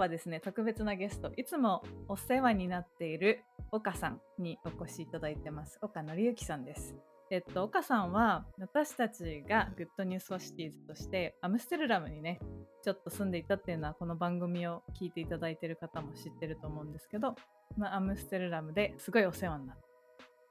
[0.00, 6.96] はですね特別なゲストいつもお世話になっている岡さんにお越しいただいてます岡紀之さんです
[7.32, 12.40] えっと、岡さんは私たちが Good News for Cities としてアムステルダムにね
[12.82, 17.36] ちょっと住んでいたっていうのはこの番組を聞いていただいている方も知ってると思うんですけど、
[17.78, 19.84] まあ、アムステルダムですごいお世話になって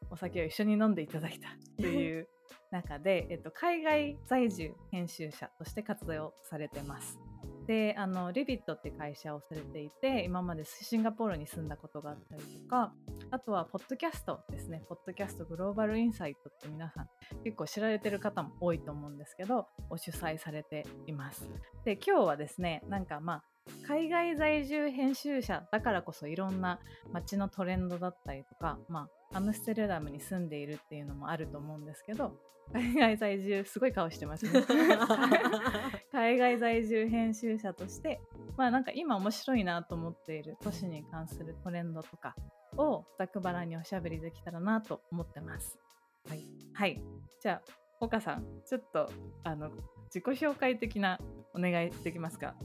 [0.09, 1.49] お酒を一緒に飲んでいただいた
[1.81, 2.29] という
[2.71, 7.19] 中で、えっと、海外在住編集者として活動されてます。
[7.69, 12.91] であのリビットって会社をされていて今までシンガポールに住んだことがあったりとか
[13.29, 14.81] あとはポッドキャストですね。
[14.89, 17.07] ポッドキャストグローバルインサイトって皆さん
[17.43, 21.47] 結構知られてる方も多いと思うんですけどを主催されています。
[21.85, 23.43] で今日はですねなんかまあ
[23.87, 26.79] 海外在住編集者だからこそいろんな
[27.13, 32.37] 街のトレンドだったりとか、まあ、アムステルダムに住んでいるっていうのもあると思うんですけど
[32.73, 34.61] 海外在住すごい顔してますね。
[36.11, 38.21] 海外在住編集者として
[38.57, 42.35] まあなんか今面白いなと思っている都市に関するトレンドとか
[42.77, 45.79] をざくばらにおしゃべりできたらなと思ってます。
[46.27, 47.01] はい、はい、
[47.41, 49.09] じゃあ岡さんちょっと
[49.43, 49.71] あの
[50.05, 51.19] 自己紹介的な
[51.55, 52.55] お願いできますか？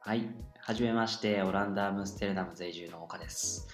[0.00, 0.28] はい。
[0.60, 3.66] はじめましてオランダアムステルダム在住の岡です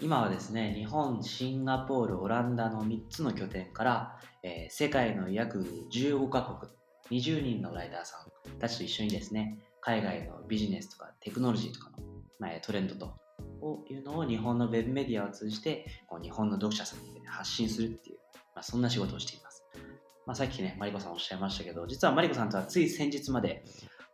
[0.00, 11.98] 今はですね、日本、シンガポール、オランダの3つの拠点から、えー、世界の約15カ国、20人のライダーさんたちと一緒にですね、海外のビジネスとかテクノロジーとかの、
[12.38, 13.14] まあ、トレンドと
[13.88, 18.18] いうのを日本のウェブメディアを通じてこう日本の読者さんに発信するっていう、
[18.54, 19.64] まあ、そんな仕事をしています。
[20.26, 23.64] まあ、さっきね、マリコさんおっしゃいましたけど、実はマリコさんとはつい先日まで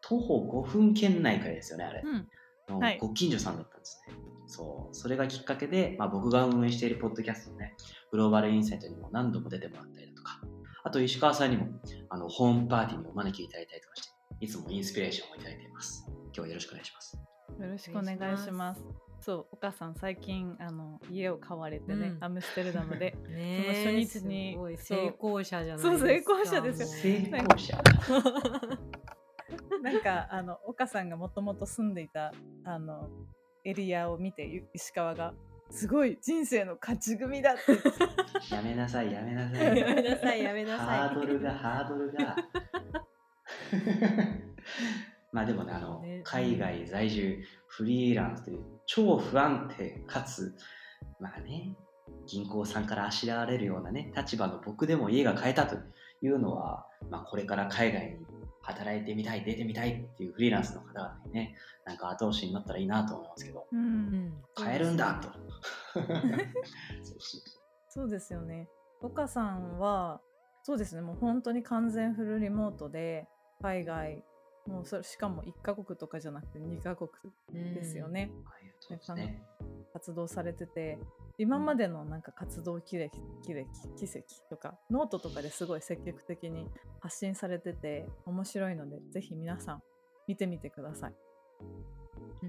[0.00, 2.02] 徒歩5分圏内からですよね、あれ。
[2.04, 2.28] うん
[2.68, 4.14] のご近所さんだったんですね。
[4.48, 4.94] はい、そう。
[4.94, 7.74] それがきっかけで、まあ、僕が運営しているポッドキャストのね、
[8.10, 10.40] グローバルインサイトにも何度も出てもらったりだとか、
[10.84, 11.66] あと石川さんにも
[12.08, 16.04] あのホームパーティーにお招きいただいたりとかして、いつもインスピレーションをいただいています。
[16.08, 17.18] 今日はよろしくお願いします。
[17.60, 19.08] よろしくお願いします。
[19.20, 27.82] そうお母さん最近あの家を買われてね、うん、アムステルダムでね、 その初日に成功者じゃないですかそう成功者ですよ成功者
[29.82, 32.32] なんか あの岡さんがもともと住んでいた
[32.64, 33.10] あの
[33.68, 35.34] エリアを見て石川が
[35.70, 38.54] すごい人生の勝ち組だって。
[38.54, 39.78] やめなさいやめなさい。
[39.78, 40.86] やめなさいやめなさい。
[40.86, 42.36] ハードルがハードルが。
[45.32, 50.56] まあでもねあの、ね、海外在住フリーランスという超不安定かつ
[51.20, 51.76] まあね
[52.26, 55.76] 銀行さんからあしらわれるようなね立場の僕でも家が買えたと
[56.22, 58.16] いうのは、まあ、これから海外に
[58.62, 61.54] 働いてみたい、出てみたいっていうフリーランスの方々にね、
[61.84, 65.28] なんか後押しになったらいいなと思いますけど、うんうん、変えるんだと。
[67.88, 68.68] そうですよね。
[69.00, 70.20] 岡さんは、
[70.62, 73.26] そうですね、もう本当に完全フルリモートで、
[73.60, 74.24] 海外、
[74.68, 77.10] もうそれしかも1カ国とかじゃなくて2カ国
[77.74, 78.30] ですよね。
[79.08, 79.42] うん、ね
[79.92, 80.98] 活動されてて、
[81.38, 86.66] 今までのなんか活動記歴記歴奇跡とかノートとかですごい積極的に
[87.00, 89.82] 発信されてて面白いのでぜひ皆さん
[90.26, 91.14] 見てみてください。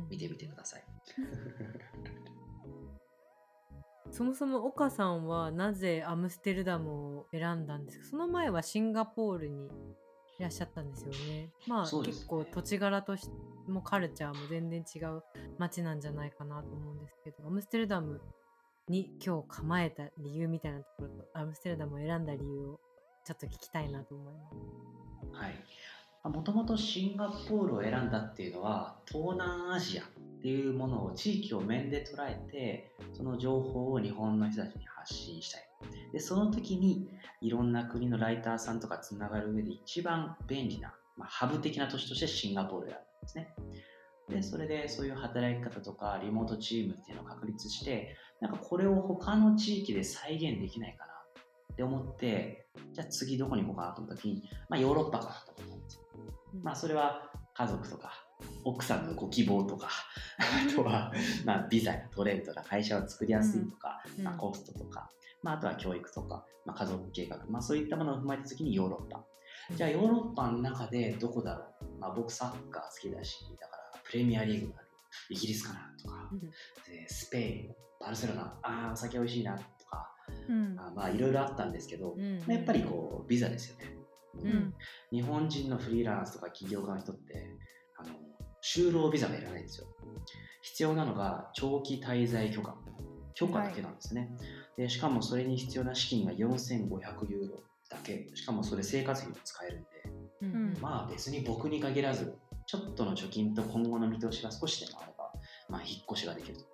[0.09, 0.83] 見てみてください。
[4.11, 8.05] そもそも岡さんはなぜアムステルダムを選んだんですか？
[8.07, 9.69] その前はシンガポールに
[10.39, 11.49] いらっしゃったんですよね。
[11.67, 15.21] まあ、ね、結構土地柄としてもカルチャーも全然違う
[15.57, 18.21] 街なんじゃないかなと思うんですけどアムステルダム
[18.87, 22.79] に今日構えた理由みたいなところとアムステルダムを選んだ理由を
[23.25, 25.43] ちょっと聞きたいなと思います。
[25.43, 25.55] はい
[26.23, 30.05] もともとシンガポールを選んだっていうのは東南アジアっ
[30.41, 35.68] ていうものを地域を面で捉えてその情報を日本の人たちに発信したい
[36.11, 37.09] でその時に
[37.41, 43.55] いろんな国のライターさんとかつながる上で一番便利な、まあ、ハブ的な都市としてシンガポールを選んだんですね
[44.29, 51.13] でそれでそういう働き方とかリモートチームっていうのを確立してなんかこれを他の地域で再現できないかな
[51.73, 56.01] って思って、じゃあ次どこに行こうかなと思った時に、まあヨーロッパかなと思ったんですよ。
[56.61, 58.25] まあそれは家族とか、
[58.63, 59.89] 奥さんのご希望とか、
[60.37, 61.11] あとは、
[61.45, 65.09] まあ、ビザが取れるとか、会社を作りやすいとか、うん、まあ、コストとか、
[65.41, 69.23] まあ、あとは教育とか、まあ、家族計画、まあ、そういったものを踏まえたときにヨーロッパ。
[69.75, 74.89] じゃあヨーロッパの中でどこだろう、まあ、僕サッカー好きだし、だからプレミアリーグがある。
[75.29, 76.29] イギリスかなとか、
[76.87, 80.07] でスペイン、バルセロナ、ああ、お酒美味しいなとか、
[80.47, 83.97] うん、あまあいろいろあったんですけど、うん、やっぱりこう、ビザですよね、
[84.43, 84.73] うん。
[85.11, 87.47] 日本人のフリーランスとか起業家の人って、
[88.61, 89.87] 就労ビザがいらないんですよ。
[90.61, 92.75] 必要なのが長期滞在許可。
[93.33, 94.31] 許可だけなんですね。
[94.37, 94.45] は
[94.79, 98.29] い、でしかもそれに必要な資金が4500ユーロだけ。
[98.35, 99.87] しかもそれ生活費も使えるんで、
[100.41, 102.35] うん、まあ別に僕に限らず、
[102.65, 105.31] ちょっとの貯金と今後の見通しが少しでもあれば、
[105.69, 106.65] まあ、引っ越しができると。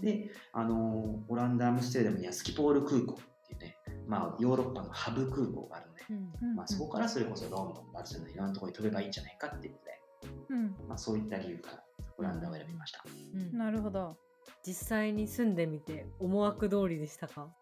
[0.00, 3.76] で、あのオランダ・アムステルダムにはスキポール空港っていうね、
[4.08, 6.02] まあ、ヨーロッパのハブ空港があるので、
[6.42, 10.00] うんまあ、そこからそれこそロンドン、バルセロナ、いろんなところに飛べばいいんじゃないかっていうことで、
[10.48, 10.76] うん。
[10.88, 11.84] まあ、そういった理由から
[12.18, 13.04] オランダを選びました。
[13.34, 13.56] うん。
[13.56, 14.16] なるほど。
[14.66, 17.52] 実際に住んでみて思惑通りでしたか？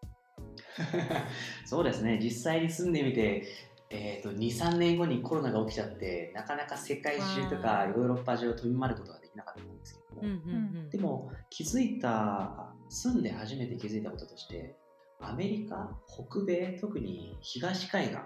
[1.65, 3.43] そうですね、実際に住んでみて、
[3.89, 10.89] えー、と2、3年後にコロナが起きちゃって、なかなか世界中とかヨーロッパ中を飛び回ることができなかったんですけども、ん。
[10.89, 14.77] でも気づいた、住んで初めて気づいたこととして、
[15.19, 18.17] アメリカ、北米、特に東海岸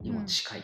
[0.00, 0.62] にも近い。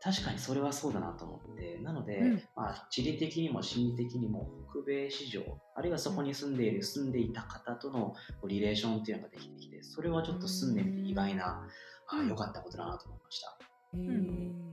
[0.00, 2.42] 確かにそれはそうだなと思って、なので、うん。
[2.54, 5.42] まあ、地理的にも心理的にも北米市場、
[5.74, 8.14] あるいはそこに住んでいる、住んでいた方との
[8.46, 11.66] リレーションっていうのができてきて、それはちょっと住んでみて意外な、
[12.08, 12.28] あうん。
[12.28, 13.58] 良かったことだなと思いました。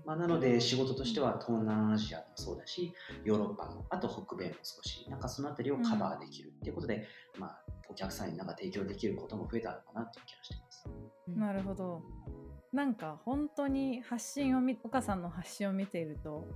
[0.05, 7.07] まあ、なので仕事としては東南アジアもそうだしヨーロッパもあと北米も少しなんかそのあたりをカバーできるっていうことで、
[7.37, 10.89] まあ、お客さんになんか提供できることも増えたのかなっていう気がしています。
[11.27, 12.01] なるほど。
[12.73, 16.47] なんか本当に発信を見岡さんの発信を見ていると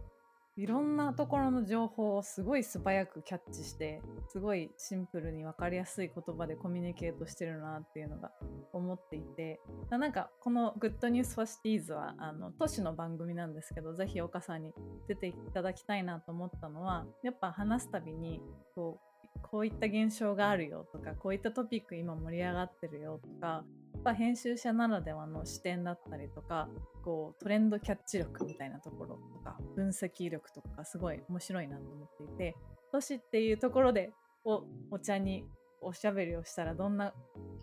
[0.58, 8.32] いろんなところの情報をすごい素早くキャッチしてすごいシンプルに分かりやすい言葉でコミュニケートしてるなっていうのが
[8.72, 9.60] 思っていて
[9.90, 14.74] なんかこの「Good News for Cities はあの都市の番組なんですけどぜひ岡さんに
[15.10, 18.42] 出ていただきたいなと思ったのはやっぱ話すたびに
[18.76, 23.66] こうこういった現象があるよとかこういったトピック今盛り上がってるよとか
[24.06, 26.70] ぱ編集者ならではの視点だったりとか
[27.04, 32.56] こうトレンドキャッチ力みたいなところとか分析力とかがすごい面白いなと思っていて
[32.92, 34.14] 都市っていうところで
[34.46, 35.44] おお茶に
[35.82, 37.14] おしゃべりをしたらどんな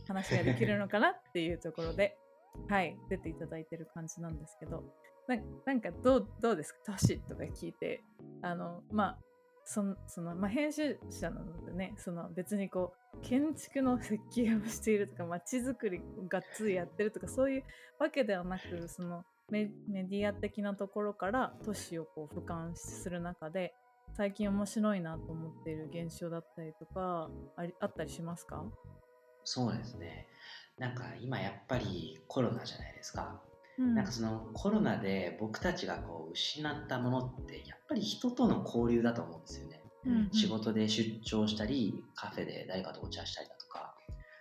[0.07, 2.19] 話ができるのかなっていうところで
[2.69, 4.83] はい出ていただいてる感じなんですけど
[5.29, 6.93] ななんかどうどうですか？
[6.93, 8.03] 都市とか聞いて
[8.43, 9.19] あのまあ
[9.65, 17.65] そのその、まあ、編集者なのでねその別にこう建築の設計をしているとか街づくりをがっつりやってるとかそういう
[17.99, 23.75] わけではなくそのメメディア的なところから都市をこう俯瞰する中で
[24.17, 28.65] 最近面白いなと思っている現象だったりとかありあったりしますか？
[29.45, 30.29] そうですね。
[30.79, 33.41] なんか今やっぱりコロナじゃないですか。
[33.79, 39.82] うんなんかそのコロナで僕たちがこう失ったものってやっぱり人との交流だと思うんですよね。
[40.07, 40.31] うんうん。
[40.33, 43.95] 仕事で出張したりカフェで誰かとお茶したりだとか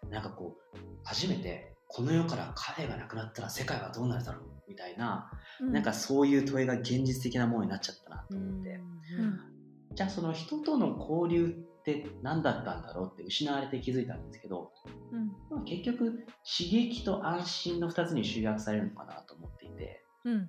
[0.10, 5.30] なんかこう初めてこの世からカフェがなくなったら世界はどうなるだろうみたいな、
[5.60, 5.74] うん。
[5.74, 9.40] なんかそういう問いが現実的なものになっちゃったなと思って、うん。
[9.94, 14.72] じゃあその人との交流って何だったんだろうって失われて気づいたんですけど、
[15.12, 15.28] うん。
[15.50, 16.26] まあ結局
[16.58, 20.48] 刺激と安心の2つに集約されるのかなと思っていて、うん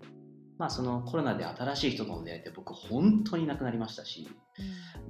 [0.63, 4.29] まあ、そのコロナで新しい人との出会いって僕本当になくなりましたし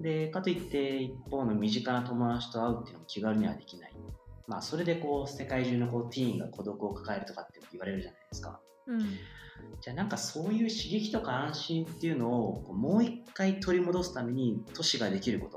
[0.00, 3.92] でかといって一方の身近な友達と会うっていうのも気軽にはできない、
[4.48, 8.60] まあ、それでこう世界中のこうティーンが孤独を抱えるとかって言われるじゃないですか。
[8.86, 9.00] うん。
[9.00, 15.48] じゃあなんかそういう刺激とか安心っていうのをもう一回取り戻すために都市ができるこ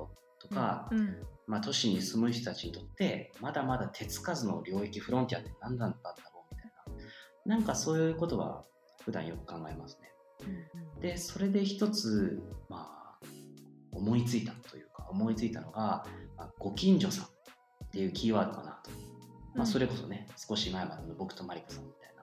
[0.41, 1.15] ととか、うん。
[1.47, 5.97] まあ、都市に住む人たちにとってまだまだ手つかずの領域フロンティアって何なんだ
[6.33, 6.71] ろうみたい
[7.47, 7.55] な。
[7.55, 8.65] なんかそういうことは
[9.05, 10.09] 普段よく考えますね。
[10.99, 13.27] でそれで一つ、まあ、
[13.91, 17.27] 思いついたというか思いついたのが、まあ、ご近所さんっ
[17.91, 18.91] ていうキーワードかなと、
[19.55, 22.15] まあ、それこそね、少し前までの僕とマリコさんみたい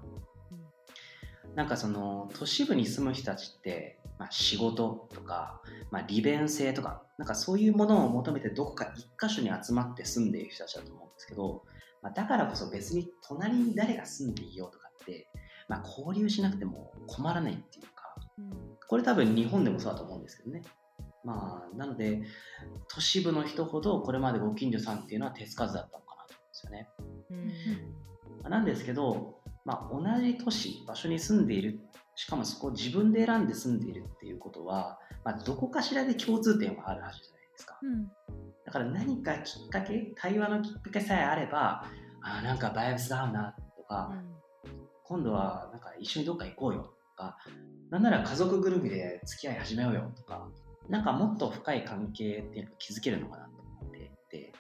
[1.47, 11.63] な、なんかその都市部に住む人たちって、まあ、仕事とか、まあ、利便性とかなんかそういうものを求めてどこか一箇所に集まって住んでいる人たちだと思うんですけど、
[12.03, 15.29] まあ、だからこそ別に隣に誰が住んでいようとかって、
[15.69, 17.93] まあ、交流しなくても困らないっていうか
[18.89, 20.63] これ多分日本でもそうだと思うんですけどね。
[21.25, 22.23] まあ、なので、
[22.89, 26.89] 都市部の人ほどこれまでご近所さんっていうのは手つかずだったのかなと思うんですよね。
[28.43, 31.81] まあなんですけど、まあ、同じ都市、場所に住んでいる、
[32.17, 37.79] しかもそこを自分で選んで住んでいるっていうことは、まあ、どこかしらで共通点はあるはずじゃないですか。
[37.83, 38.09] うん
[38.65, 41.85] だから何かきっかけ、対話のきっかけさえあれば、
[42.23, 44.13] あーなんかバイブス合うなとか、
[45.13, 47.37] 今度はなんか一緒にどっか行こうよとか、
[47.91, 50.49] なんなら家族ぐるみで付き合い始めようよとか、
[50.89, 54.55] なんかもっと深い関係っていうのを築けるのかなと思っていて、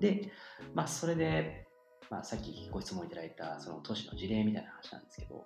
[0.00, 0.32] で、
[0.74, 1.68] まあそれで、
[2.10, 5.44] まあさっきご質問いただいたその都市の事例みたいな話なんですけど、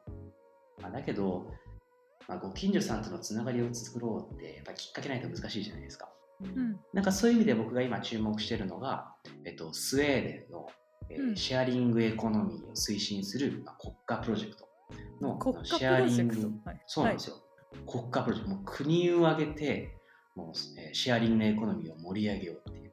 [0.81, 1.53] まあ、だけど、
[2.27, 6.09] まあ、ご近所さんとのつながりを作ろうってやっぱりきっかけないと難しいじゃないですか。
[6.41, 9.13] うんなんかそういう意味で僕が今注目しているのが、
[9.45, 10.67] えっと、スウェーデンの、
[11.09, 14.69] えーうんシェアリングエコノミーを推進する、まあ、国家プロジェクト
[15.21, 17.37] のシェアリングはいそうなんですよ、
[17.87, 19.97] 国家プロジェクトもう国を挙げて
[20.35, 22.93] もう、えーシェアリングエコノミーを盛り上げようっていう、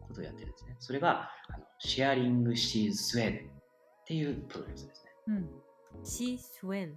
[0.00, 0.76] ことをやってるんですね。
[0.78, 5.10] それがあのシェアリングシティーズスウェーデンっていうプロジェクトですね。
[5.28, 5.48] うん、
[6.04, 6.94] シースウェン。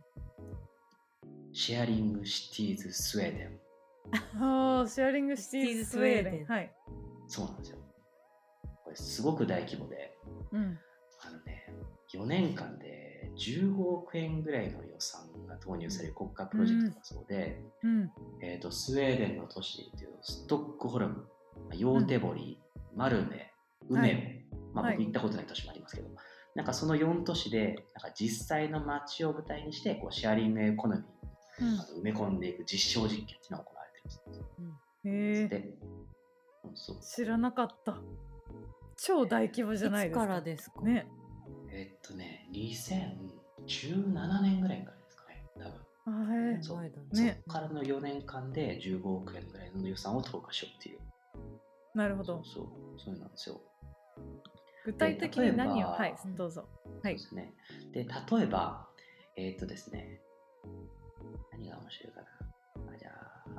[1.53, 3.59] シェアリングシティーズスウェーデン。
[4.41, 6.45] ああ、シェアリングシティーズスウェーデン。
[6.45, 6.73] はい。
[7.27, 7.77] そうなんですよ。
[8.91, 10.17] これすごく大規模で、
[10.51, 10.77] うん。
[11.21, 11.73] あのね、
[12.13, 18.11] 4年間で15億円ぐらいの予算が投入される国家プロジェクトだそうで、うん。
[18.41, 21.21] えー、とスウェーデンの都市でいうとストックホルム、ま
[21.71, 22.59] あヨーテボリ、
[22.93, 23.53] マルメ、
[23.87, 26.09] ウメオ、まあ、はい僕行ったことない都市もありますけど、
[26.55, 35.55] なんかその4都市でなんか実際の街を舞台にしてこうシェアリングエコノミーにあの埋め込んでいく実証実験っていうのが行われてるんです。
[35.85, 35.91] うん
[36.75, 37.97] そう知らなかった。
[39.03, 40.23] 超大規模じゃないですか。
[40.23, 40.81] いつからですか？
[40.81, 41.07] ね。
[41.71, 46.27] えっとね、2017年ぐらいからですかね、多分。
[46.29, 46.61] あへえ。
[46.61, 50.99] そう前だねそこからの4年間で15億円ぐらいの予算を投下しようっていう。
[51.93, 52.43] なるほど。
[52.43, 53.61] そうそう、そうなんですよ。
[54.85, 56.67] 具体的に何を、はい、どうぞ。
[57.03, 57.53] はいですね。
[57.93, 58.87] で、例えば、
[59.35, 60.21] えーっとですね、
[61.51, 62.27] 何が面白いかな。
[62.93, 63.49] あじゃあ、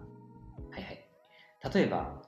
[0.70, 1.08] はいはい。
[1.74, 2.22] 例えば、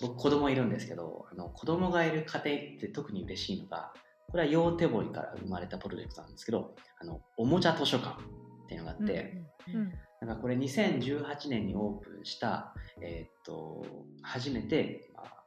[0.00, 3.92] 僕、子供いるんですけど、あの子供がいる家庭って特に嬉しいのが、
[4.30, 9.92] これはヨーテボリから生まれたプロジェクトなんですけど、あのおもちゃ図書館っていうのがあって、うんうん。
[10.26, 13.84] なんかこれ2018年にオープンした、えーっと、
[14.22, 15.44] 初めて、まあ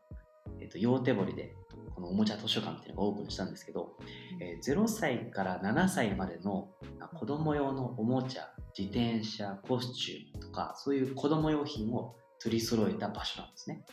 [0.60, 1.56] えーっと、ヨーテボリで
[1.96, 3.98] このおもちゃ図書館っていうのがオープンしたんですけど、
[4.42, 13.86] えー0歳から7歳までのあ子供用のおもちゃ、自転車、コスチュームとか、そういう子供用品を取り揃えた場所なんですね。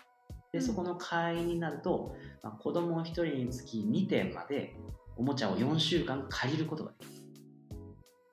[0.52, 4.76] で、うんそこの会員になると、まあ、子供1人につき2点まで
[5.16, 7.22] おもちゃを4週間借りることができます。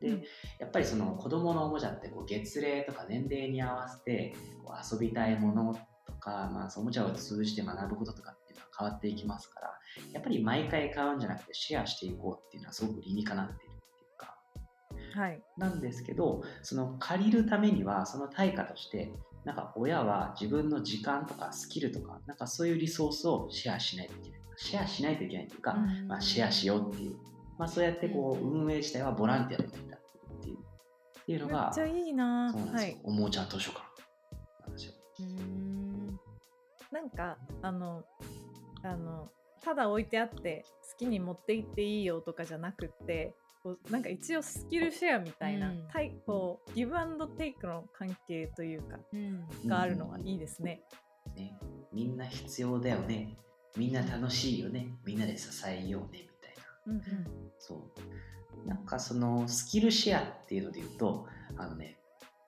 [0.02, 0.24] で、うん
[0.60, 5.74] やっぱりその子供のおもちゃってこう月齢とか年齢に合わせてこう遊びたいもの
[6.06, 9.70] とか、まあ、そのおもちゃを通じて学ぶこととかっていうのは変わっていきますから
[10.14, 15.42] やっぱり毎回買うんじゃなくてシェアしていこうっていうのはすごく理にかなっているっていうかはい。
[15.58, 19.12] なんですけどその借りるためにはその対価として
[19.46, 24.40] なんか親は自分の時間とかスキルとかなんかそういうリソースをシェアしないといけない。
[24.58, 26.08] シェアしないといけないというか、うん。
[26.08, 27.16] まあ、シェアしようっていう、
[27.58, 30.58] まあ、そうやってこう運営自体はボランティアで成り立ってるっていう。
[30.58, 32.52] っていうのがめっちゃいいな。
[32.52, 33.02] そうなんですよ、はい。
[33.04, 33.86] おもちゃ図書館
[34.66, 34.94] なんですよ。
[35.22, 36.20] うん。
[36.92, 38.04] なんか、あの、
[38.84, 39.30] あの、
[39.62, 50.82] ただ置いてあって、好きに持って行っていいよとかじゃなくって、こうなんか一応スキルシェアみたいな、うんタイこうギブアンドテイクの関係というかうんがあるのがいいですね。
[51.36, 51.60] ね、
[51.92, 53.38] みんな必要だよね。
[53.78, 54.88] みんな楽しいよね。
[55.06, 56.24] みんなで支えようね。
[56.24, 56.94] みたいな。
[56.94, 57.02] うん
[57.60, 57.76] そ
[58.66, 58.68] う。
[58.68, 62.00] なんかそのスキルシェアっていうので言うと、あのね、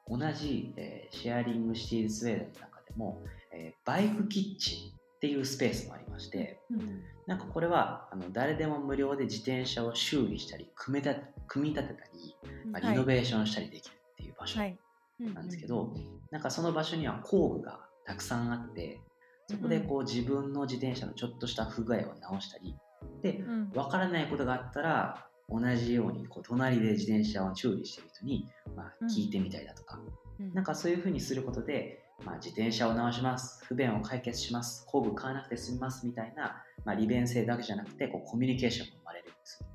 [0.07, 7.03] 同じ、えーシェアリングシティーズスウェーデンの中でも、えーバイクキッチンっていうスペースもありまして、うん。
[7.27, 12.35] なんかこれはあの誰でも無料で自転車を修理したり、組み立て組み立てたり、
[12.71, 12.95] まあはい。
[12.95, 14.79] リノベーションしたりできるっていう場所はい。
[15.19, 15.93] なんですけど、
[16.31, 18.99] なんかその場所には工具がたくさんあって、
[19.45, 22.75] そこでこう自分の自転車のちょっとした不具合を直したり、
[23.21, 23.71] で、うん。
[23.75, 29.07] わからないことがあったら、同じようにこう隣で自転車を修理してる人に、まあ、うん。
[29.07, 29.99] 聞いてみたりだとか、
[30.39, 30.51] うん。
[30.55, 39.65] なんかそういうふうにすることで、まあ、自転車を直します、不便を解決します、工具買わなくて済みますみたいな、まあ、利便性だけじゃなくてこうコミュニケーションも生まれるんです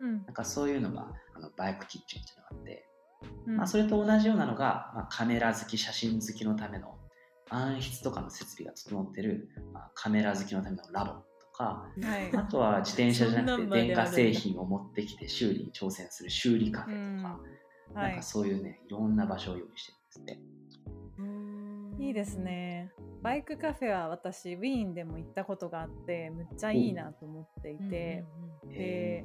[0.00, 0.04] う。
[0.04, 0.24] うん。
[0.24, 2.88] なんかそういうのがあのバイクキッチンっていうのがあって、
[3.46, 3.56] うん。
[3.56, 6.98] まあ、それと同じようなのが、まあ、カメラ好き、写真好きのための
[7.50, 12.36] 暗室とかの設備が整ってる、まあ、カメラ好きのためのラボとか、はい。
[12.36, 17.40] あとは自転車じゃなくて電化製品を持ってきて修理に挑戦する修理カフェとか、
[17.94, 18.10] はい。
[18.10, 18.22] なんか。
[18.22, 20.34] そういうね、いろんな場所を用意してるんですって。
[20.34, 20.53] うん
[21.98, 22.92] いいですね。
[23.22, 28.24] バイクカフェは私ウィーンでも行ったことがあってむっちゃいいなと思っていて、
[28.68, 29.24] で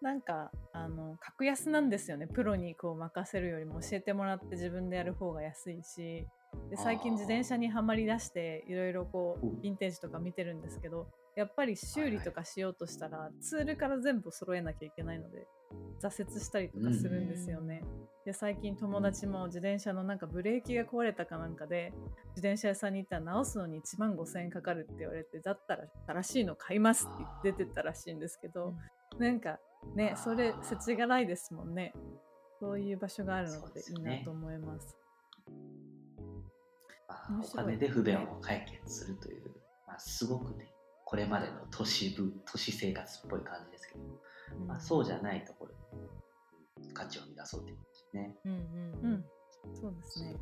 [0.00, 2.26] なんかあの格安なんですよね。
[2.26, 6.26] プロにこう任せるよりも教えてもらって自分でやる方が安いし。
[6.70, 9.54] で最近自転車にはまりだしていろいろこううん。
[9.58, 11.06] ヴィンテージとか見てるんですけど
[11.38, 15.46] やっぱり修理とかしようとしたらツールから全部揃えなきゃいけないので
[16.02, 17.84] 挫折したりとかするんですよね。
[18.26, 21.92] で最近友達も自転車のなんかブレーキが壊れたかなんかで
[22.30, 28.74] 自転車屋さんに行ったら直すのに1万5000円かかるって言われてだったら新しいの買いますって出てったらしいんですけど、
[29.20, 29.60] なんか
[29.94, 31.92] ねそれ世知辛いですもんね。
[32.58, 34.96] そういう場所があるのっていいなと思います。
[37.08, 39.42] まあお金で不便を解決するという、
[39.86, 40.72] まあ、すごくね、
[41.08, 44.00] これまでの都市部、都市生活っぽい感じですけど、
[44.66, 45.72] まあ、そうじゃないところ
[46.82, 48.36] に価値を生み出そうということですね。
[48.44, 49.24] うんうんうん、
[49.74, 50.36] そうですね。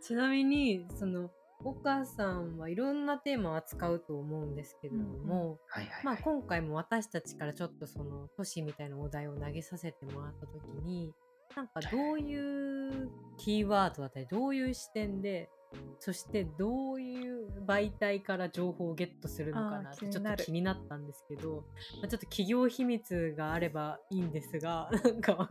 [0.00, 1.28] ちなみにその
[1.64, 11.12] 岡さんはいろんなテーマを扱うと思うんですけれども、はいはい、はい、まあ、今回も私たちからちょっとその都市みたいなお題を投げさせてもらった時に
[11.56, 15.50] なんかどういうキーワードだったりどういう視点で
[15.98, 21.64] そしてどういう媒体から情報をゲットするのかなってちょっと気になったんですけど、
[22.00, 25.48] まあ、ちょっと企業秘密があればいいんですが なんか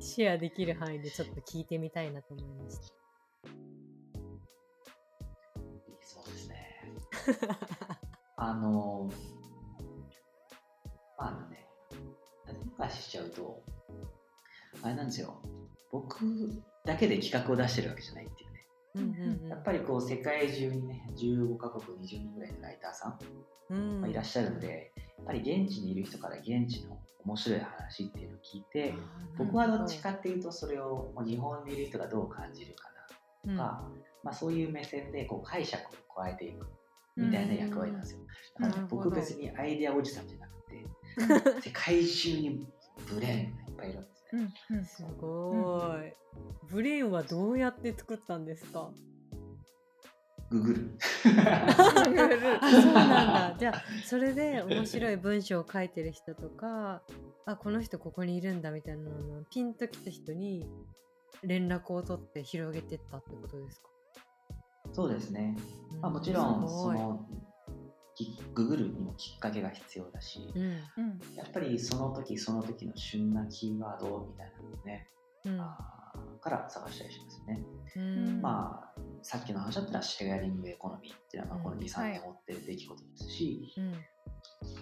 [0.00, 2.86] シェアできる範囲でちょっと聞いてみたいなと思いました。
[6.00, 6.80] そうですね。
[8.36, 9.10] あの、
[11.16, 11.68] まあね、
[12.64, 13.62] 昔しちゃうと、
[14.82, 15.40] あれなんですよ。
[15.92, 16.24] 僕
[16.84, 18.51] だけで企画を出してるわけじゃないっていう
[19.48, 23.16] やっぱりこう世界中にね15カ国20人ぐらいのライターさ
[23.70, 28.94] んがいらっしゃるので、やっぱり現地にいる人から現地の面白い話っていうのを聞いて
[29.38, 32.90] 僕はどっちかっていうとそれを日本にいる人がどう感じるか
[33.48, 36.66] なとか、うん、まあ、そういう目線でこう解釈を加えていく
[37.16, 38.20] みたいな役割なんですよ。
[38.58, 42.66] だから、ね、僕別にアイデアおじさんじゃなくて 世界中に
[43.08, 46.12] ブレーンがいっぱいいるうん、すごい、
[46.70, 48.90] ブレーンはどうやって作ったんですか？
[50.50, 50.98] ググる。
[51.00, 53.56] そうなんだ。
[53.58, 57.02] じゃあそれで面白い文章を書いてる人とか、
[57.46, 59.10] あこの人ここにいるんだみたいなの
[59.40, 60.66] をピンときた人に
[61.42, 63.88] 連絡を取って広げてったってことですか？
[64.92, 65.56] そうですね。
[66.00, 67.26] まあもちろんその
[68.54, 70.70] ググるにもきっかけが必要だし、うん、
[71.36, 75.08] やっぱりその時その時の旬なキーワードみたいなのね、
[75.46, 76.02] うん、あ
[76.40, 77.64] から探したりしますね。
[78.40, 83.72] まあさっきの話だったらシェアリングエコノミーっていうのはこの2、3年追ってる出来事ですし、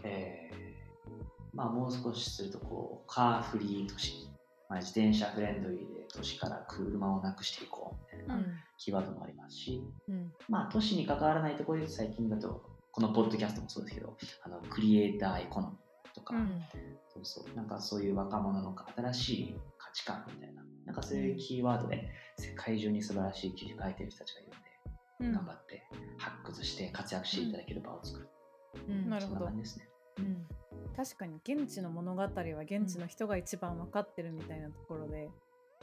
[0.02, 4.28] えー、まあ、もう少しするとこうカーフリー都市、
[4.68, 8.42] まあ、自転車フレンドリーで都市から車をなくしていこうみたいな
[8.78, 12.62] キーワードもありますし、うん、まあ、都市に関わらないところで最近だと
[12.92, 16.62] このポッドキャストもそうですけどあのクリエイターエコノミーとか、うん、
[17.14, 25.84] そうそうなんかそういう若者の新しい価値観みたいななんかそういうキーワードで世界中に素晴らしい記事書いてる人たちがいるんで、頑張って
[26.18, 28.28] 発掘して活躍していただける場を作る。
[28.88, 29.50] うん、なるほど。
[29.50, 29.88] ですね。
[30.18, 30.46] うん、
[30.96, 35.30] 確かに現地の物語は現地の人が一番分かってるみたいなところで、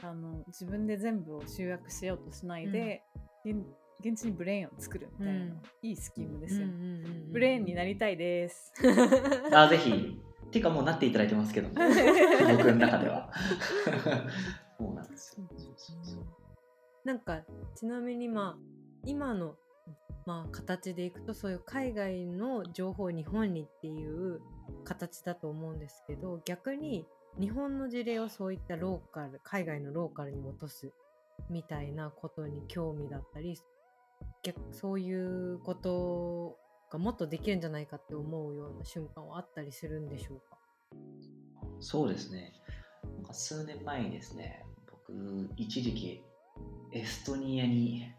[0.02, 3.02] うん、あの自分で全部を集約しようとしないで、
[3.44, 3.66] うん、
[4.00, 6.66] 現地にブレーンを作るみたいな、うん、いいスキームですよ、
[7.32, 8.72] ブレーンになりたいです。
[9.52, 10.20] あぜひ。
[10.48, 11.74] っていうかもうなっていただいてますけど、ね、
[12.56, 13.30] 僕の中では。
[14.78, 15.46] そうなんですよ。
[17.04, 17.42] なんか
[17.74, 18.58] ちなみにまあ
[19.04, 19.56] 今の
[20.26, 24.40] まあ形でいくとそういう海外の情報を日本にっていう
[24.84, 27.06] 形だと思うんですけど逆に
[27.38, 30.92] 日本の事例をそういったローカル海外のローカルに落とす
[31.48, 33.58] みたいなことに興味だったり
[34.42, 36.58] 逆そういうこと
[36.90, 40.58] がもっとできるんじゃないかって思うような瞬間はあったりするんでしょうか？
[41.80, 42.54] そうですね。
[43.16, 46.22] なんか数年前にですね僕一時期
[46.92, 48.10] エストニアに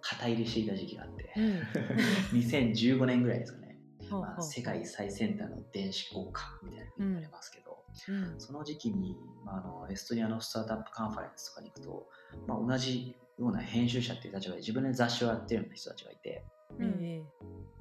[0.00, 3.78] 肩入れしていた時期があって、うん、 2015年ぐらいですかね、
[4.10, 12.08] まあ、世界最先端の電子交換みたいなふうに言われますけど、うん、その時期に、まあ、あのエストニアのスタートアップカンファレンスとかに行くと、
[12.46, 16.44] まあ、同じような編集者っていう立場で自分で雑誌をやってるような人たちがいて、
[16.78, 17.22] うん、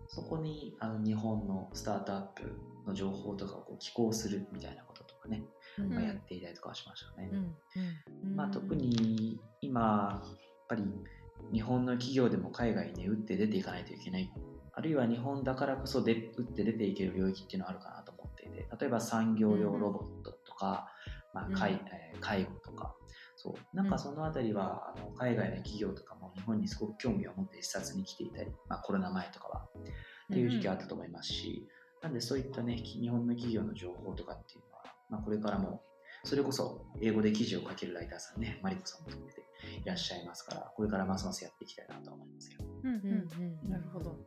[0.08, 2.44] そこにあの日本のスタートアップ
[2.86, 5.44] の情報とかをこう寄稿するみたいなこととかね、
[5.78, 7.32] まあ、やっていたりとかしましたね。
[8.36, 10.38] まあ、特に今やっ
[10.68, 10.84] ぱり
[11.54, 14.32] 日本の企業でも海外に打って出ていかないといけない。
[14.78, 20.90] あるいは日本だからこそで打って出ていける領域っていうのはあるかなと思っていて例えば産業用ロボットとか、
[21.36, 22.96] まあ介え介護とか。
[23.36, 23.76] そう。
[23.76, 29.68] なんかその辺りは、あの海外の企業とかも日本にすごく興味を持って視察に来ていたり、まあ、コロナ前とかは。
[30.32, 31.68] っていう時期があったと思いますし、
[32.02, 35.82] なんでそういったね日本の企業の情報とかっていうのは、まあ、これからも
[36.24, 39.42] それこそ英語で記事を書けるライターさんねマリコさんも含めて
[39.84, 42.64] いらっしゃいますからこれからますますやっていきたいなと思いますけど。
[42.64, 44.18] うんうんうん、なるほど。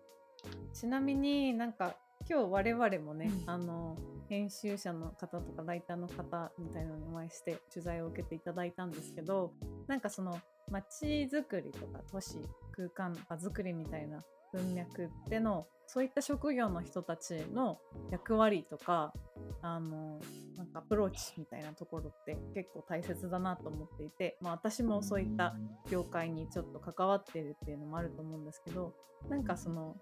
[0.72, 1.96] ちなみになんか
[2.30, 3.96] 今日我々もね、うん、あの
[4.28, 9.52] 編集者の方とかライターの方みたいなのにお会いして取材を受けていただいたんですけど
[9.86, 10.38] なんかその
[10.70, 12.36] 街づくりとか都市
[12.72, 17.78] 空間場づくりみたいな文脈でのそういった職業の人たちの
[18.10, 19.14] 役割とか
[19.62, 20.20] あの
[20.56, 25.54] なんかアプローチみたいなところって結構大切だなと思っていて、まあ、私もそういった
[25.90, 28.92] 業界にちょっと関わってるっていうのもあると思うんですけど
[29.30, 29.96] なんかその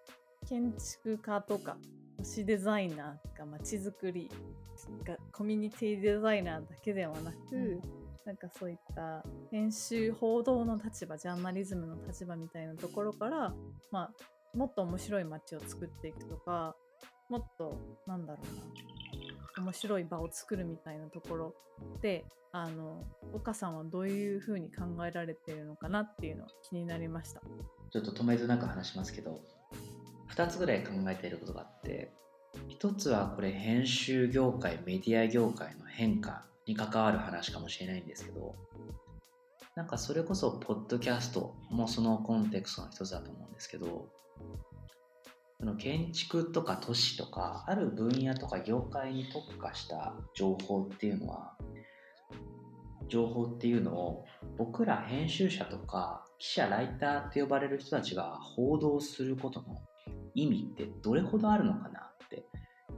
[0.49, 1.77] 建築家とか
[2.17, 4.31] 都市デザイナーとか街づくり
[5.05, 7.81] がコミュニティデザイナーだけではなく、
[8.25, 13.55] なんかそういった編集報道の立場ジャーナリズムの立場みたいなところから、
[13.93, 16.75] まあ、もっと面白い街を作っていくとか
[17.29, 21.55] もっとなんだろうな面白い場を作るみたいなところ
[22.01, 27.43] であの岡さんはどういうふうに考えられているのかなっていうのは気になりました。
[27.91, 29.41] ちょっと止めずなく話しますけど
[30.37, 32.13] 2つぐらい考えていることがあって
[32.81, 38.55] 1つはこれ編集業界メディア業界の変化に関わる話かもしれないんですけど
[39.75, 44.09] なんかそれこそポッドキャストもそのコンテクストの一つだと思うんですけど
[45.59, 51.55] その建築とか都市とかある分野とか業界に特化した情報っていうのは
[53.09, 54.25] 情報っていうのを
[54.59, 59.77] 僕ら編集者とか記者ライターって呼ばれる人たちが報道することの
[60.37, 62.47] 意味ってどれほどあるのかなって、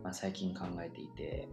[0.02, 1.48] まあ、最近考えていて。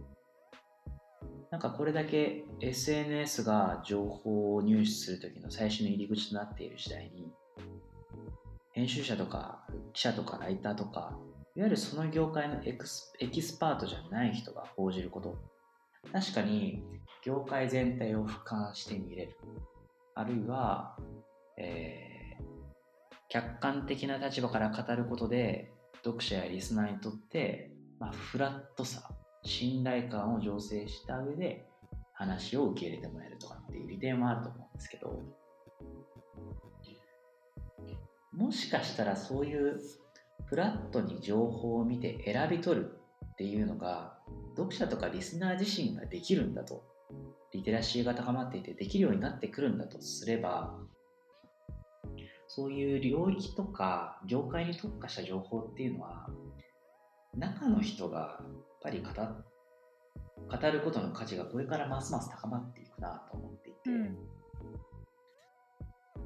[1.50, 7.32] なんかこれだけ SNS が情報を入手する時の最初の入り口となっている時代に
[8.72, 11.16] 編集者とか記者とかライターとか
[11.54, 15.38] いわゆるその業界のエクスエキスパートじゃない人が報じること。
[16.12, 16.82] 確かに
[17.24, 19.36] 業界全体を俯瞰して見れる。
[20.14, 20.96] あるいは、
[21.58, 22.44] えー、
[23.30, 25.72] 客観的な立場から語ることで
[26.06, 29.08] 読者やリスナーにとって、まあ、フラットさ
[29.42, 31.66] 信頼感を醸成した上で
[32.12, 35.22] 話を受け入れてもらえるとかっていう利点はあると思うんですけど
[38.32, 39.80] もしかしたらそういう
[40.44, 42.98] フラットに情報を見て選び取る
[43.32, 44.16] っていうのが
[44.56, 46.84] 読者とかリスナー自身ができるんだと
[47.52, 50.74] リテラシーが高まっていてできるようになってくるんだとすれば
[52.56, 56.26] そういう領域とか業界に特化した情報っていうのは
[57.36, 58.40] 中の人が
[58.86, 59.08] ぱり語
[60.48, 64.16] 語ることの価値がこれからますます高まっていくなと思っていて、うん、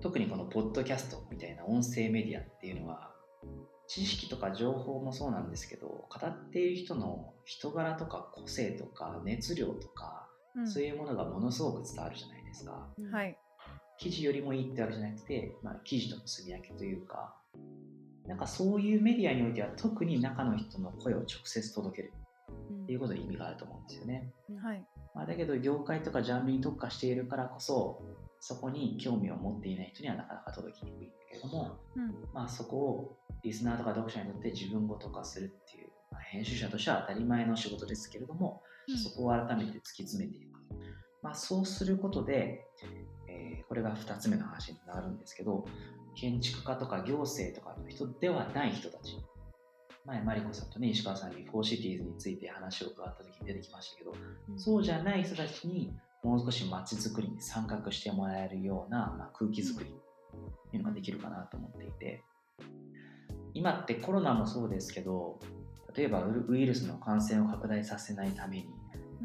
[0.02, 3.12] 特にこのポッドキャストみたいな音声メディアっていうのは
[3.88, 12.88] 知識とか情報もそうなんですけど語っている人の人柄とか個性とか熱量とか、うん、そういうものがものすごく伝わるじゃないですか。
[13.10, 13.38] はい、
[14.00, 17.34] 記事よりもいいってわけじゃなくて、まあ、記事との積み上げというか
[18.26, 22.12] なんかそういうメディアにおいては特に中の人の声を直接届ける
[22.82, 24.32] っていうことに意味があると思うんですよね。
[24.62, 24.84] はい。
[25.14, 28.02] まあ、だけど業界とかジャンルに特化しているからこそ
[28.40, 40.50] そこに興味を持っていない人にはなかなか届きにくいんだけれども、うん、まあ、そこをリスナーとか読者にとって自分ごと化するっていう、まあ、編集者としては当たり前の仕事ですけれども、うん、そこを改めて突き詰めていく、
[41.22, 42.64] まあ、そうすることで、
[43.40, 45.66] えー、これが2つ目の話になるんですけど
[46.14, 49.18] 建築家とか行政とかの人ではない人たち。
[50.06, 54.14] 前、マリコさんとね、石川さんに for Cities について話を伺った時に出てきましたけど、
[54.48, 62.24] うん、そうじゃない人たちにもう少し街づくりに参画してもらえるような、まあ、空気づくりっていうのができるかなと思っていて、
[63.52, 65.38] 今ってコロナもそうですけど、
[65.94, 68.68] 例えばウイルスの感染を拡大させないために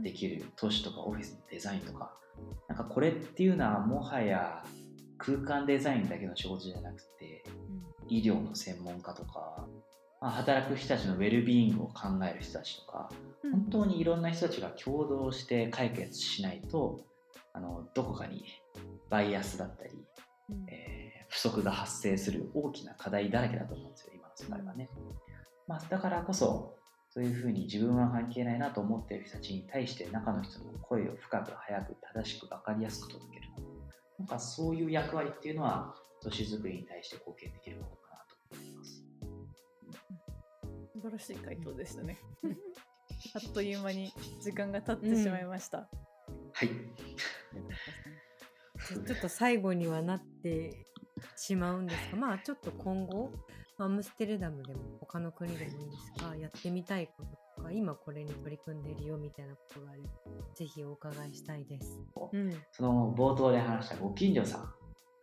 [0.04, 2.14] できる都市とかオフィスのデザインとか、
[2.68, 4.64] なんかこれっていうのはもはや
[5.18, 7.44] 空間デザインだけの仕事じゃなくて、
[8.08, 9.66] 医療の専門家とか
[10.26, 13.10] まあ、働く人たちのウェルビーイングを考える人たちとか、
[13.44, 17.02] うん、本当にいろんな人たちが共同して解決しないと
[17.54, 18.44] あのどこかに
[19.10, 19.92] バイアスだったり、
[20.50, 24.90] うん、えー、不足が発生する大きな課題だらけだと思うんですよ今の世界はね、
[25.68, 26.75] まあ、だからこそ
[27.16, 33.48] そういうふうに自分は関係ないなと思っている人たちに対して中の人の声を深く早く正しく分かりやすく届ける
[34.20, 38.06] なんかそういう役割っていうのは都市づくりに対して貢献できること
[41.06, 42.18] 晴らしい回答でしたね。
[43.36, 45.78] あっという間に時間が経ってしまいました。
[45.78, 45.86] うん、
[46.52, 46.70] はい。
[49.06, 50.86] ちょっと最後にはなって
[51.36, 53.32] しまうんですが、まあちょっと今後、
[53.78, 60.10] アムステルダムでも他の国でもいいんですが、やってみたいこととか、今これに取り組んでいるよみたいなことがあれば、
[60.54, 62.00] ぜひお伺いしたいです。
[62.32, 64.74] うん、その冒頭で話したご近所さん。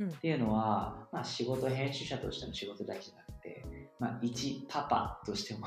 [0.02, 3.64] っていうのは、うん、まあ、仕事編集者としての仕事だけじゃなくて、
[4.00, 5.66] まあ、一パパとしても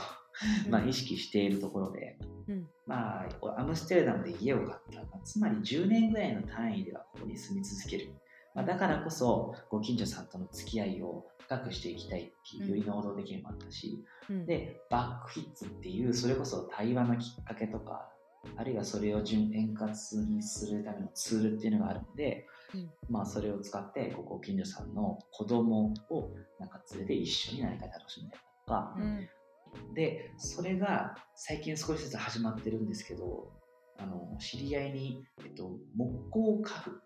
[0.70, 2.18] まあ意識しているところで、
[2.48, 8.14] うん、まあ、アムステルダムで家を買った、まあ、つまり10年ぐらいの単位ではここに住み続ける。
[8.56, 18.10] まあ、だからこそ、ご近所さんとの付き合いを深くしていきたいっていうより能動的にもあったし、うん、で、バックヒッツっていう、それこそ対話のきっかけとか、
[18.56, 19.92] あるいはそれを順円滑
[20.28, 33.52] にするためのツールっていうのがあるので、うん、まあそれを使ってご近所さんの子供をなんか連れて一緒に何か楽しんだりとか、うん、でそれが最近少しずつ始まってるんですけど
[33.98, 37.02] あの知り合いに、えっと、木工家具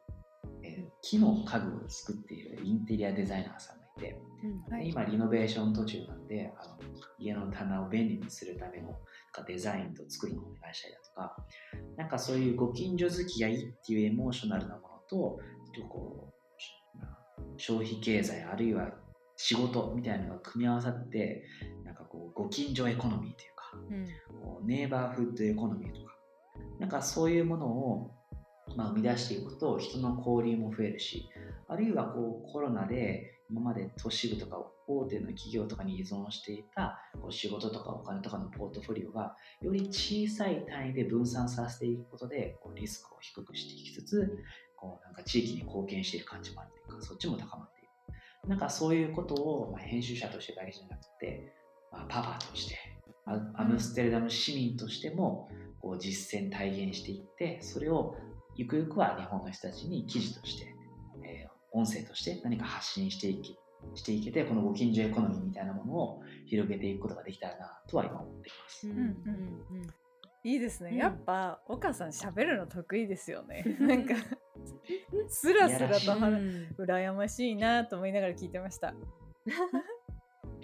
[0.63, 4.89] えー木の家具を作っているインテリアデザイナーさんがいて、うんはい。
[4.89, 6.77] 今リノベーション途中なんであの
[7.17, 8.95] 家の棚を便利にするためのなん
[9.31, 11.35] かデザインと作りのお願いしたりだとか
[11.97, 15.39] なんかそういうご近所付き合いっていうエモーショナルなものと
[15.87, 16.33] こ
[16.95, 17.17] うまあ
[17.57, 18.89] 消費経済あるいは
[19.37, 21.43] 仕事みたいなのが組み合わさって
[21.85, 23.71] なんかこうご近所エコノミーというか
[24.61, 24.67] うん。
[24.67, 26.13] ネイバーフッドエコノミーとか
[26.79, 28.11] なんかそういうものを、
[28.75, 31.29] まあ、生み出していくと人の交流も増えるし
[31.67, 44.37] あるいはこうコロナで今まで都市部とか大手の企業とかに依存していたこう仕事とかお金とかのポートフォリオがより小さい単位で分散させていくことでこうリスクを低くしていきつつ
[44.75, 51.53] こうなんか地域に貢献している感じもあるというかそっちも高まっているなんかそういうことを、まあ、編集者としてだけじゃなくて、
[51.91, 52.77] まあ、パパとして
[53.55, 55.49] アムステルダム市民としても
[55.81, 58.15] こう実践体現していってそれを
[58.59, 60.75] ゆくゆくは日本の人たちに記事として、
[61.23, 63.55] えー音声として何か発信していき
[63.93, 68.87] していけてこのご近所エコノミーみたいなものを広げていくことができたらなとは今思っています。
[68.87, 69.93] うんうんうん
[70.43, 70.97] いいですね、うん。
[70.97, 73.63] やっぱ岡さん喋るの得意ですよね。
[73.79, 74.15] なんか
[75.27, 76.19] スラスラと
[76.81, 78.95] 羨ましいなと思いながら聞いてました。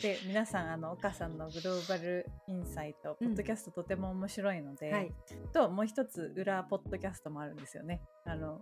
[0.01, 3.27] で皆さんあの岡さんのグローバルインサイト、うん。
[3.29, 5.11] ポッドキャストとても面白いので、はい。
[5.53, 8.01] ともう一つ裏ポッドキャストもあるんですよね。
[8.25, 8.61] あの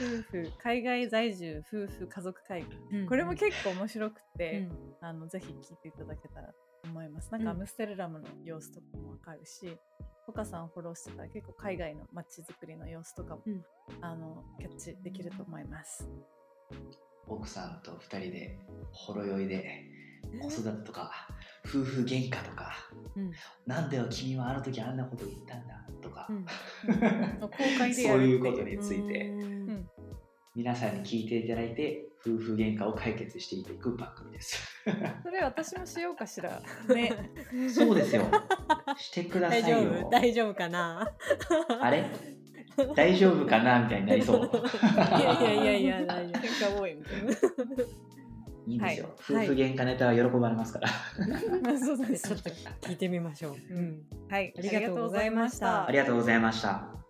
[0.00, 2.98] 夫婦海外在住夫婦家族会議。
[2.98, 4.68] うんこれも結構面白くて、
[5.00, 5.08] うん。
[5.08, 7.30] あのぜひ聞いていただけたらと思います。
[7.30, 7.56] なんかうん。
[7.56, 9.78] アムステルダムの様子とかもわかるし、
[10.26, 13.62] 岡さんをフォローしてたら結構海外の街づくりの様子とかも、うん。
[14.00, 16.08] あのキャッチできると思います。
[17.26, 18.58] 奥さんと2人で
[18.92, 20.03] ほろ酔いで
[20.40, 21.10] 子育てとか
[21.66, 22.72] 夫婦喧嘩とか
[23.16, 23.32] うん
[23.66, 26.44] なんだよ君はあの時あんなこと言ったんだとか、うん
[27.40, 29.90] 公開でやそうるっていうことについてうんうん
[30.56, 34.62] 皆さんに聞いていただいて夫婦喧嘩を解決していく番組です。
[35.24, 36.62] それ私もしようかしら。
[36.88, 37.12] ね。
[37.68, 38.24] そうですよ。
[38.96, 40.10] してくださいよ大丈夫。
[40.10, 41.10] 大丈夫かな
[41.80, 42.04] あれ？
[42.94, 43.80] 大丈夫かな？
[43.82, 44.50] みたいになりそう。
[45.18, 47.34] いやいやいやいや 大丈喧嘩多いみたいな。
[48.66, 49.06] いいんですよ。
[49.06, 50.88] はい夫婦喧嘩ネタは喜ばれますから。
[51.78, 54.54] そうです夫ちょっと聞いてみましょう、うん、はい。
[54.56, 57.03] ありがとうございましたありがとうございました。